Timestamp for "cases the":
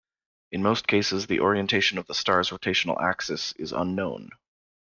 0.87-1.41